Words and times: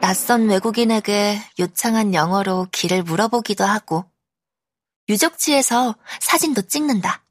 낯선 0.00 0.48
외국인에게 0.48 1.40
요창한 1.58 2.14
영어로 2.14 2.68
길을 2.72 3.02
물어보기도 3.02 3.64
하고, 3.64 4.10
유적지에서 5.08 5.96
사진도 6.20 6.62
찍는다. 6.62 7.24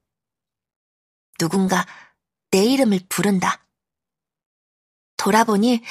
누군가 1.40 1.86
내 2.52 2.66
이름을 2.66 3.02
부른다. 3.08 3.66
돌아보니 5.18 5.82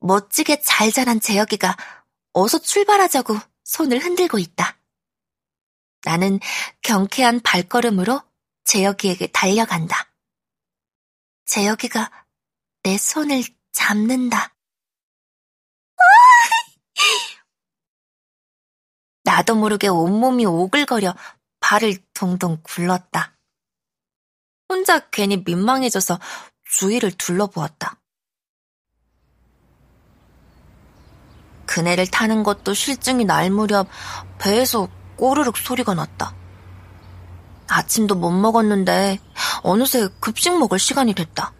멋지게 0.00 0.62
잘 0.62 0.92
자란 0.92 1.20
재혁이가 1.20 1.76
어서 2.32 2.58
출발하자고 2.58 3.36
손을 3.64 3.98
흔들고 3.98 4.38
있다. 4.38 4.78
나는 6.04 6.40
경쾌한 6.82 7.40
발걸음으로 7.40 8.22
재혁이에게 8.64 9.28
달려간다. 9.28 10.12
재혁이가 11.46 12.10
내 12.82 12.96
손을 12.96 13.42
잡는다. 13.72 14.54
나도 19.40 19.54
모르게 19.54 19.88
온몸이 19.88 20.44
오글거려 20.44 21.14
발을 21.60 21.96
동동 22.12 22.58
굴렀다. 22.62 23.32
혼자 24.68 25.00
괜히 25.08 25.42
민망해져서 25.46 26.20
주위를 26.64 27.12
둘러보았다. 27.12 27.98
그네를 31.64 32.06
타는 32.06 32.42
것도 32.42 32.74
실증이 32.74 33.24
날 33.24 33.48
무렵 33.50 33.88
배에서 34.38 34.88
꼬르륵 35.16 35.56
소리가 35.56 35.94
났다. 35.94 36.34
아침도 37.68 38.16
못 38.16 38.32
먹었는데 38.32 39.20
어느새 39.62 40.08
급식 40.20 40.58
먹을 40.58 40.78
시간이 40.78 41.14
됐다. 41.14 41.54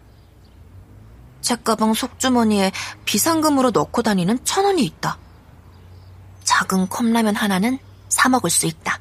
책가방 1.41 1.95
속주머니에 1.95 2.71
비상금으로 3.05 3.71
넣고 3.71 4.03
다니는 4.03 4.45
천 4.45 4.65
원이 4.65 4.83
있다. 4.83 5.17
작은 6.61 6.89
컵라면 6.89 7.35
하나는 7.35 7.79
사 8.07 8.29
먹을 8.29 8.51
수 8.51 8.67
있다. 8.67 8.99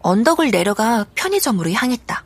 언덕을 0.00 0.50
내려가 0.50 1.04
편의점으로 1.14 1.70
향했다. 1.70 2.24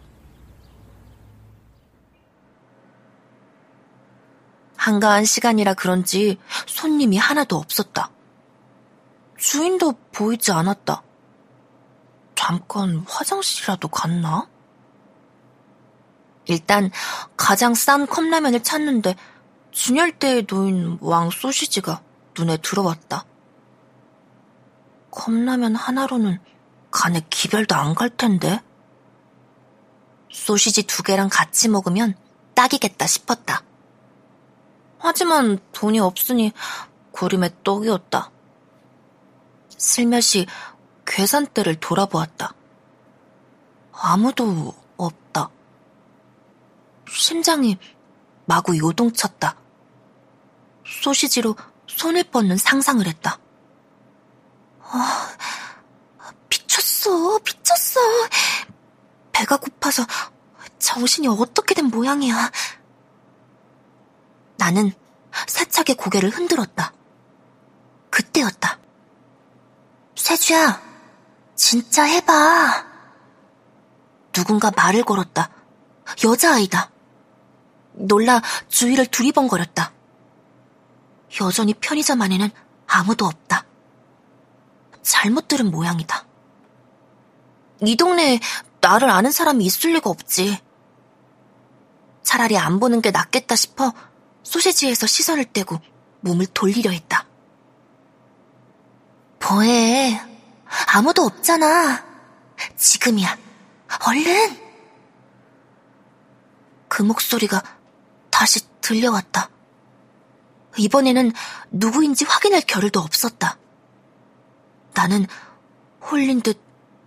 한가한 4.76 5.24
시간이라 5.24 5.74
그런지 5.74 6.38
손님이 6.66 7.16
하나도 7.16 7.56
없었다. 7.56 8.10
주인도 9.36 9.94
보이지 10.12 10.52
않았다. 10.52 11.02
잠깐 12.36 13.04
화장실이라도 13.08 13.88
갔나? 13.88 14.48
일단 16.44 16.92
가장 17.36 17.74
싼 17.74 18.06
컵라면을 18.06 18.62
찾는데 18.62 19.16
진열대에 19.72 20.42
놓인 20.42 20.98
왕 21.00 21.30
소시지가 21.30 22.00
눈에 22.38 22.58
들어왔다. 22.58 23.24
컵라면 25.16 25.74
하나로는 25.74 26.38
간에 26.90 27.22
기별도 27.30 27.74
안 27.74 27.94
갈 27.94 28.10
텐데. 28.10 28.60
소시지 30.30 30.82
두 30.82 31.02
개랑 31.02 31.30
같이 31.32 31.68
먹으면 31.68 32.14
딱이겠다 32.54 33.06
싶었다. 33.06 33.62
하지만 34.98 35.58
돈이 35.72 35.98
없으니 35.98 36.52
고림의 37.12 37.50
떡이었다. 37.64 38.30
슬며시 39.78 40.46
계산대를 41.06 41.76
돌아보았다. 41.76 42.54
아무도 43.92 44.74
없다. 44.98 45.48
심장이 47.08 47.78
마구 48.44 48.76
요동쳤다. 48.76 49.56
소시지로 50.84 51.56
손을 51.86 52.24
뻗는 52.24 52.58
상상을 52.58 53.06
했다. 53.06 53.38
아, 54.90 55.34
미쳤어, 56.48 57.38
미쳤어. 57.38 58.00
배가 59.32 59.56
고파서 59.56 60.04
정신이 60.78 61.28
어떻게 61.28 61.74
된 61.74 61.86
모양이야. 61.86 62.50
나는 64.56 64.92
사차게 65.46 65.94
고개를 65.94 66.30
흔들었다. 66.30 66.92
그때였다. 68.10 68.78
세주야, 70.14 70.80
진짜 71.54 72.04
해봐. 72.04 72.86
누군가 74.32 74.70
말을 74.74 75.02
걸었다. 75.02 75.50
여자아이다. 76.24 76.90
놀라 77.92 78.40
주위를 78.68 79.06
두리번거렸다. 79.06 79.92
여전히 81.40 81.74
편의점 81.74 82.22
안에는 82.22 82.50
아무도 82.86 83.26
없다. 83.26 83.65
잘못 85.06 85.46
들은 85.46 85.70
모양이다. 85.70 86.26
이 87.82 87.96
동네에 87.96 88.40
나를 88.80 89.08
아는 89.08 89.30
사람이 89.30 89.64
있을 89.64 89.92
리가 89.92 90.10
없지. 90.10 90.60
차라리 92.22 92.58
안 92.58 92.80
보는 92.80 93.00
게 93.02 93.12
낫겠다 93.12 93.54
싶어 93.54 93.92
소시지에서 94.42 95.06
시선을 95.06 95.44
떼고 95.52 95.78
몸을 96.22 96.46
돌리려 96.46 96.90
했다. 96.90 97.24
뭐해? 99.48 100.20
아무도 100.92 101.22
없잖아. 101.22 102.04
지금이야. 102.76 103.38
얼른! 104.08 104.60
그 106.88 107.02
목소리가 107.02 107.62
다시 108.30 108.60
들려왔다. 108.80 109.50
이번에는 110.76 111.32
누구인지 111.70 112.24
확인할 112.24 112.62
겨를도 112.62 112.98
없었다. 112.98 113.56
나는 114.96 115.26
홀린 116.00 116.40
듯 116.40 116.58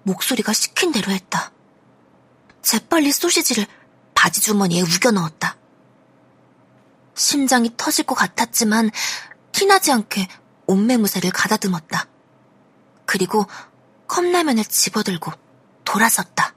목소리가 0.04 0.54
시킨 0.54 0.92
대로 0.92 1.12
했다. 1.12 1.52
재빨리 2.62 3.12
소시지를 3.12 3.66
바지 4.14 4.42
주머니에 4.42 4.82
우겨 4.82 5.12
넣었다. 5.12 5.58
심장이 7.16 7.74
터질 7.76 8.06
것 8.06 8.14
같았지만 8.14 8.92
티나지 9.52 9.92
않게 9.92 10.28
옷매무새를 10.68 11.32
가다듬었다. 11.32 12.08
그리고 13.06 13.48
컵라면을 14.08 14.64
집어들고 14.66 15.32
돌아섰다. 15.84 16.49